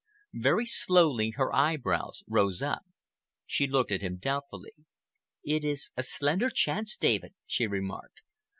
Very 0.33 0.65
slowly 0.65 1.29
her 1.35 1.53
eyebrows 1.53 2.23
rose 2.25 2.63
up. 2.63 2.83
She 3.45 3.67
looked 3.67 3.91
at 3.91 4.01
him 4.01 4.17
doubtfully. 4.17 4.73
"It 5.43 5.63
is 5.63 5.91
a 5.95 6.01
slender 6.01 6.49
chance, 6.49 6.95
David," 6.95 7.35
she 7.45 7.67
remarked. 7.67 8.21